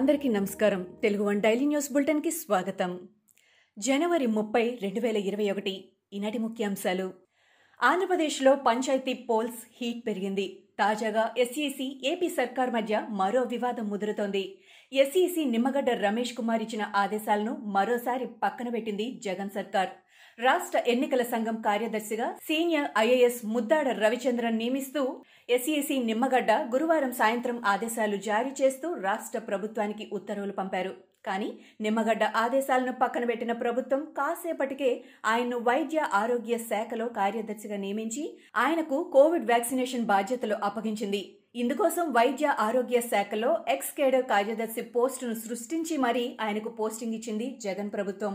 [0.00, 0.86] అందరికీ నమస్కారం.
[1.02, 3.08] Telugu one daily news బులెటిన్కి స్వాగతం.
[3.78, 7.12] జనవరి ముప్పై రెండు వేల ఇరవై ఒకటి ఈనాటి ముఖ్యాంశాలు.
[7.82, 10.62] ఆంధ్రప్రదేశ్లో పంచాయతీ పోల్స్ హీట్ పెరిగింది.
[10.78, 14.62] తాజాగా ఎస్ఈసి ఏపీ సర్కార్ మధ్య మరో వివాదం ముదురుతోంది.
[14.92, 19.88] ఎస్ఈసి నిమ్మగడ్డ రమేష్ కుమార్ ఇచ్చిన ఆదేశాలను మరోసారి పక్కన పెట్టింది జగన్ సర్కార్.
[20.44, 25.02] రాష్ట్ర ఎన్నికల సంఘం కార్యదర్శిగా సీనియర్ ఐఏఎస్ ముద్దాడ రవిచంద్రన్ నియమిస్తూ
[25.56, 30.92] ఎస్ఈసి నిమ్మగడ్డ గురువారం సాయంత్రం ఆదేశాలు జారీ చేస్తూ రాష్ట్ర ప్రభుత్వానికి ఉత్తర్వులు పంపారు.
[31.26, 31.48] కానీ
[31.84, 34.90] నిమ్మగడ్డ ఆదేశాలను పక్కన పెట్టిన ప్రభుత్వం కాసేపటికే
[35.32, 38.24] ఆయన్ను వైద్య ఆరోగ్య శాఖలో కార్యదర్శిగా నియమించి
[38.64, 41.22] ఆయనకు కోవిడ్ వ్యాక్సినేషన్ బాధ్యతలు అప్పగించింది.
[41.62, 48.34] ఇందుకోసం వైద్య ఆరోగ్య శాఖలో ఎక్స్ కేడర్ కార్యదర్శి పోస్టును సృష్టించి మరీ ఆయనకు పోస్టింగ్ ఇచ్చింది జగన్ ప్రభుత్వం.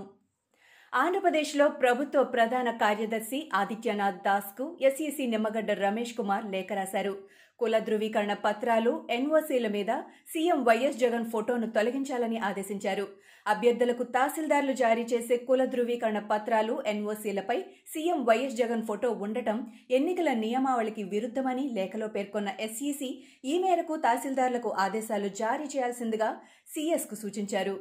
[0.99, 7.11] ఆంధ్రప్రదేశ్లో ప్రభుత్వ ప్రధాన కార్యదర్శి ఆదిత్యనాథ్ దాస్కు ఎస్ఈసి నిమ్మగడ్డ రమేష్ కుమార్ లేఖ రాశారు.
[7.59, 9.91] కుల ధృవీకరణ పత్రాలు ఎన్ఓసీల మీద
[10.33, 13.05] సీఎం వైఎస్ జగన్ ఫోటోను తొలగించాలని ఆదేశించారు.
[13.53, 17.57] అభ్యర్థులకు తహసీల్దార్లు జారీ చేసే కుల ధృవీకరణ పత్రాలు ఎన్ఓసీలపై
[17.93, 19.59] సీఎం వైఎస్ జగన్ ఫోటో ఉండటం
[19.99, 23.09] ఎన్నికల నియమావళికి విరుద్ధమని లేఖలో పేర్కొన్న ఎస్ఈసి
[23.51, 26.31] ఈ మేరకు తహసీల్దార్లకు ఆదేశాలు జారీ చేయాల్సిందిగా
[26.75, 27.75] సీఎస్కు సూచించారు.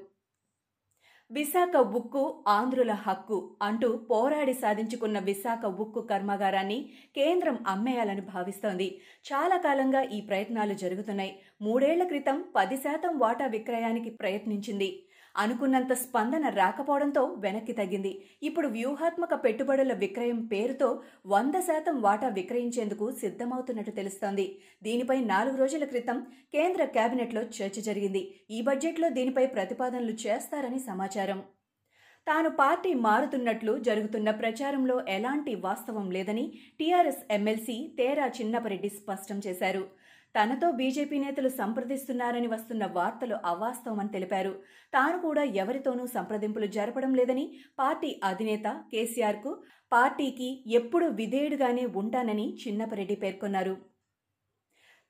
[1.30, 6.76] విశాఖ ఉక్కు ఆంధ్రుల హక్కు అంటూ పోరాడి సాధించుకున్న విశాఖ ఉక్కు కర్మాగారాన్ని
[7.16, 8.88] కేంద్రం అమ్మేయాలని భావిస్తోంది.
[9.28, 11.32] చాలా కాలంగా ఈ ప్రయత్నాలు జరుగుతున్నాయి.
[11.62, 14.90] మూడేళ్ళ క్రితం పది శాతం వాటా విక్రయానికి ప్రయత్నించింది.
[15.36, 18.12] అనుకున్నంత స్పందన రాకపోవడంతో వెనక్కి తగ్గింది.
[18.42, 20.88] ఇప్పుడు వ్యూహాత్మక పెట్టుబడుల విక్రయం పేరుతో
[21.26, 24.46] వంద శాతం వాటా విక్రయించేందుకు సిద్ధమవుతున్నట్టు తెలుస్తోంది.
[24.82, 26.20] దీనిపై నాలుగు రోజుల క్రితం
[26.54, 28.22] కేంద్ర కేబినెట్లో చర్చ జరిగింది.
[28.50, 31.42] ఈ బడ్జెట్లో దీనిపై ప్రతిపాదనలు చేస్తారని సమాచారం.
[32.26, 36.44] తాను పార్టీ మారుతున్నట్లు జరుగుతున్న ప్రచారంలో ఎలాంటి వాస్తవం లేదని
[36.78, 39.84] టీఆర్ఎస్ ఎమ్మెల్సీ తేరా చిన్నపరెడ్డి స్పష్టం చేశారు.
[40.34, 44.52] తనతో బీజేపీ నేతలు సంప్రదిస్తున్నారని వస్తున్న వార్తలు అవాస్తవమని తెలిపారు.
[44.92, 47.44] తాను కూడా ఎవరితోనూ సంప్రదింపులు జరపడం లేదని
[47.78, 49.52] పార్టీ అధినేత కేసీఆర్కు
[49.92, 50.50] పార్టీకి
[50.80, 53.74] ఎప్పుడూ విధేయుడుగానే ఉంటానని చిన్నపరెడ్డి పేర్కొన్నారు.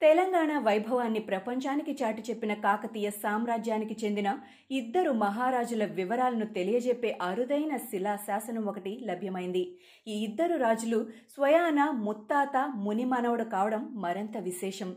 [0.04, 4.28] తెలంగాణ వైభవాన్ని ప్రపంచానికి చాటి చెప్పిన కాకతీయ సామ్రాజ్యానికి చెందిన
[4.70, 9.62] ఇద్దరు మహారాజుల వివరాలను తెలియజెప్పే అరుదైన శిలా శాసనం ఒకటి లభ్యమైంది.
[10.08, 10.98] ఈ ఇద్దరు రాజులు
[11.34, 14.90] స్వయాన ముత్తాత ముని మనవడు కావడం మరింత విశేషం.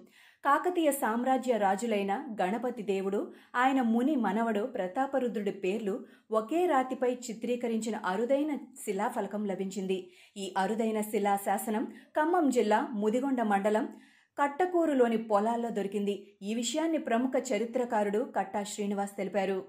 [0.43, 3.21] కాకతీయ సామ్రాజ్య రాజులైన గణపతి దేవుడు
[3.55, 5.95] ఆయన ముని మనవడు ప్రతాపరుద్రుడి పేర్లు
[6.31, 8.51] ఒకే రాతిపై చిత్రీకరించిన అరుదైన
[8.83, 9.99] శిలాఫలకం లభించింది.
[10.37, 11.85] ఈ అరుదైన శిలా శాసనం
[12.17, 13.87] ఖమ్మం జిల్లా ముదిగొండ మండలం
[14.37, 16.37] కట్టకూరులోని పొలాల్లో దొరికింది.
[16.41, 19.65] ఈ విషయాన్ని ప్రముఖ చరిత్రకారుడు కట్టా శ్రీనివాస్ తెలిపారు.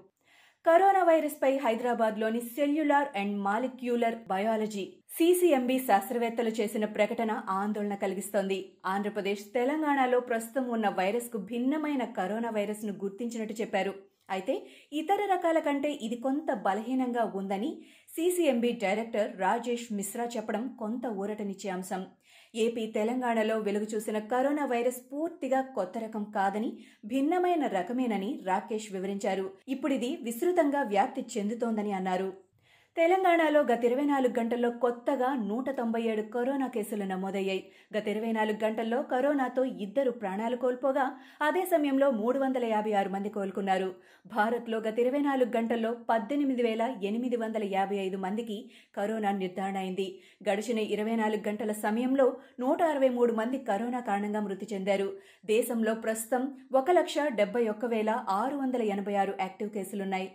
[0.65, 4.83] కరోనా వైరస్పై హైదరాబాద్లోని cellular and molecular biology
[5.17, 8.57] CCMB శాస్త్రవేత్తలు చేసిన ప్రకటన ఆందోళన కలిగిస్తోంది.
[8.85, 13.93] ఆంధ్రప్రదేశ్ తెలంగాణలో ప్రస్తుతం ఉన్న వైరస్కు భిన్నమైన కరోనా వైరస్ను గుర్తించినట్టు చెప్పారు.
[14.29, 14.53] అయితే
[14.93, 17.81] ఇతర రకాల కంటే ఇది కొంత బలహీనంగా ఉందని
[18.15, 22.05] సీసీఎంబీ డైరెక్టర్ రాజేష్ మిశ్రా చెప్పడం కొంత ఊరటనిచ్చే అంశం.
[22.55, 29.51] ఏపీ తెలంగాణలో వెలుగు చూసిన కరోనా వైరస్ పూర్తిగా కొత్త రకం కాదని భిన్నమైన రకమేనని రాకేష్ వివరించారు.
[29.67, 32.48] ఇప్పుడిది విస్తృతంగా వ్యాప్తి చెందుతోందని అన్నారు.
[32.97, 37.61] తెలంగాణలో గత ఇరవై నాలుగు గంటల్లో కొత్తగా నూట తొంభై ఏడు కరోనా కేసులు నమోదయ్యాయి.
[37.95, 41.05] గత ఇరవై నాలుగు గంటల్లో కరోనాతో ఇద్దరు ప్రాణాలు కోల్పోగా
[41.41, 43.87] అదే సమయంలో మూడు వందల యాభై ఆరు మంది కోలుకున్నారు.
[44.33, 48.57] భారత్లో గత ఇరవై నాలుగు గంటల్లో పద్దెనిమిది వేల ఎనిమిది వందల యాభై ఐదు మందికి
[48.97, 50.07] కరోనా నిర్ధారణ అయింది.
[50.49, 52.27] గడిచిన ఇరవై నాలుగు గంటల సమయంలో
[52.65, 55.09] నూట అరవై మూడు మంది కరోనా కారణంగా మృతి చెందారు.
[55.53, 56.45] దేశంలో ప్రస్తుతం
[56.81, 58.11] ఒక లక్ష డెబ్బై ఒక్క వేల
[58.41, 60.29] ఆరు వందల ఎనభై ఆరు యాక్టివ్ కేసులున్నాయి.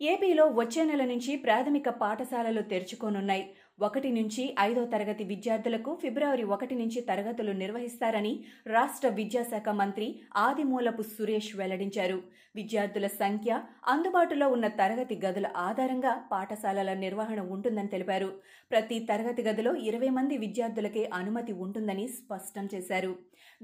[0.00, 3.44] ఏపీలో వచ్చే నెల నుంచి ప్రాథమిక పాఠశాలలు తెరుచుకోనున్నాయి.
[3.80, 11.56] ఒకటి నుంచి ఐదో తరగతి విద్యార్థులకు ఫిబ్రవరి ఒకటి నుంచి తరగతులు నిర్వహిస్తారని రాష్ట్ర విద్యాశాఖ మంత్రి ఆదిమూలపు సురేష్
[11.56, 12.22] వెల్లడించారు.
[12.56, 18.32] విద్యార్థుల సంఖ్య అందుబాటులో ఉన్న తరగతి గదుల ఆధారంగా పాఠశాలల నిర్వహణ ఉంటుందని తెలిపారు.
[18.70, 23.16] ప్రతి తరగతి గదిలో ఇరవై మంది విద్యార్థులకే అనుమతి ఉంటుందని స్పష్టం చేశారు.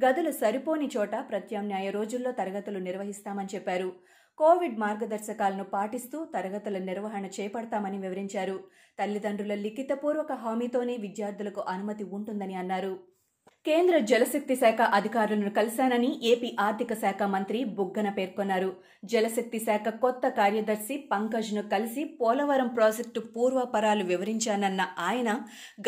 [0.04, 3.92] గదులు సరిపోని చోట ప్రత్యామ్నాయ రోజుల్లో తరగతులు నిర్వహిస్తామని చెప్పారు.
[4.38, 8.58] కోవిడ్ మార్గదర్శకాలను పాటిస్తూ తరగతుల నిర్వహణ చేపడతామని వివరించారు.
[8.98, 12.98] తల్లిదండ్రుల లిఖితపూర్వక హామీతోనే విద్యార్థులకు అనుమతి ఉంటుందని అన్నారు.
[13.66, 18.70] కేంద్ర జలశక్తి శాఖ అధికారులను కలిశానని ఏపీ ఆర్థిక శాఖ మంత్రి బుగ్గన పేర్కొన్నారు.
[19.04, 25.32] జలశక్తి శాఖ కొత్త కార్యదర్శి పంకజ్ను కలిసి పోలవరం ప్రాజెక్టు పూర్వపరాలు వివరించానన్న ఆయన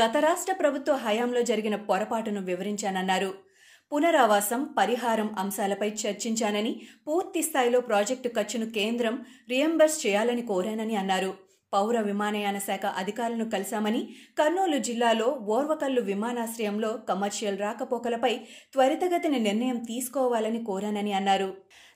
[0.00, 3.44] గత రాష్ట్ర ప్రభుత్వ హయాంలో జరిగిన పొరపాటును వివరించానన్నారు.
[3.92, 6.72] పునరావాసం పరిహారం అంశాలపై చర్చించానని
[7.06, 9.14] పూర్తి స్థాయిలో ప్రాజెక్టు ఖర్చును కేంద్రం
[9.48, 11.31] రియంబర్స్ చేయాలని కోరానని అన్నారు.
[11.72, 14.00] పౌర విమానయాన శాఖ అధికారులను కలిశామని
[14.38, 18.32] కర్నూలు జిల్లాలో ఓర్వకల్లు విమానాశ్రయంలో కమర్షియల్ రాకపోకలపై
[18.72, 21.48] త్వరితగతిన నిర్ణయం తీసుకోవాలని కోరానని అన్నారు.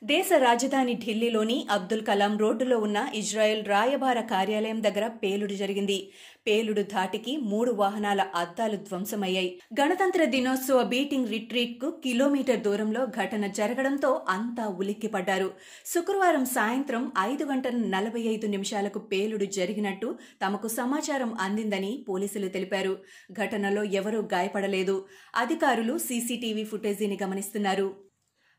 [0.02, 6.10] దేశ రాజధాని ఢిల్లీలోని అబ్దుల్ కలాం రోడ్డులో ఉన్న ఇజ్రాయెల్ రాయబార కార్యాలయం దగ్గర పేలుడు జరిగింది.
[6.46, 9.60] పేలుడు ధాటికి మూడు వాహనాల అద్దాలు ధ్వంసమయ్యాయి.
[9.80, 15.50] గణతంత్ర దినోత్సవ బీటింగ్ రిట్రీట్కు కిలోమీటర్ దూరంలో ఘటన జరగడంతో అంతా ఉలిక్కిపడ్డారు.
[15.86, 22.98] శుక్రవారం సాయంత్రం ఐదు గంటల నలభై ఐదు నిమిషాలకు పేలుడు జరిగినట్టు తమకు సమాచారం అందిందని పోలీసులు తెలిపారు.
[23.32, 25.06] ఘటనలో ఎవరూ గాయపడలేదు.
[25.34, 28.07] అధికారులు సీసీటీవీ ఫుటేజీని గమనిస్తున్నారు.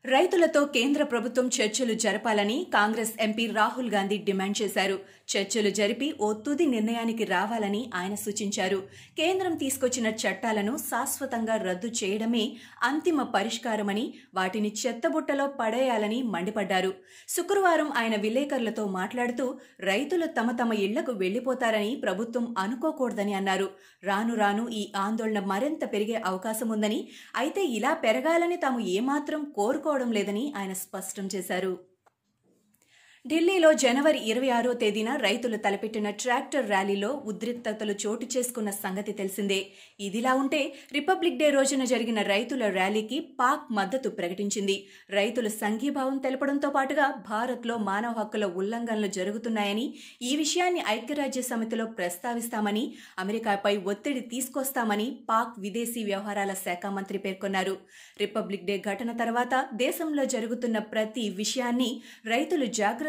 [0.04, 4.96] రైతులతో కేంద్ర ప్రభుత్వం చర్చలు జరపాలని Congress MP Rahul Gandhi demand చేశారు.
[5.32, 8.78] చర్చలు జరిపి ఓ తుది నిర్ణయానికి రావాలని ఆయన సూచించారు.
[9.18, 12.44] కేంద్రం తీసుకొచ్చిన చట్టాలను శాశ్వతంగా రద్దు చేయడమే
[12.82, 14.04] అంతిమ పరిష్కారమని
[14.34, 16.92] వాటిని చెత్తబుట్టలో పడేయాలని మండిపడ్డారు.
[17.28, 19.46] శుక్రవారం ఆయన విలేకరులతో మాట్లాడుతూ
[19.80, 23.68] రైతులు తమ తమ ఇళ్ళకు వెళ్ళిపోతారని ప్రభుత్వం అనుకోకూడదని అన్నారు.
[24.04, 27.00] రాను రాను ఈ ఆందోళన మరింత పెరిగే అవకాశం ఉందని
[27.36, 31.89] అయితే ఇలా పెరగాలని తాము ఏమాత్రం కోరుకో కోరుకోవడం లేదని ఆయన స్పష్టం చేశారు.
[33.24, 39.58] ఢిల్లీలో జనవరి ఇరవై ఆరో తేదీన రైతులు తలపెట్టిన ట్రాక్టర్ ర్యాలీలో ఉద్రిక్తతలు చోటు చేసుకున్న సంగతి తెలిసిందే.
[40.00, 40.60] ఇదిలా ఉంటే
[40.92, 44.76] రిపబ్లిక్ డే రోజున జరిగిన రైతుల ర్యాలీకి పాక్ మద్దతు ప్రకటించింది.
[45.10, 49.86] రైతులు సంఘీభావం తెలపడంతో పాటుగా భారత్లో మానవ హక్కుల ఉల్లంఘనలు జరుగుతున్నాయని
[50.22, 52.86] ఈ విషయాన్ని ఐక్యరాజ్య సమితిలో ప్రస్తావిస్తామని
[53.18, 57.76] అమెరికాపై ఒత్తిడి తీసుకొస్తామని పాక్ విదేశీ వ్యవహారాల శాఖ మంత్రి పేర్కొన్నారు.
[58.24, 61.92] రిపబ్లిక్ డే ఘటన తర్వాత దేశంలో జరుగుతున్న ప్రతి విషయాన్ని
[62.26, 63.08] రైతులు జాగ్రత్త